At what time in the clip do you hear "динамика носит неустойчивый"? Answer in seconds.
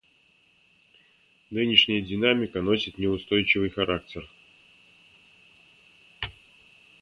2.01-3.69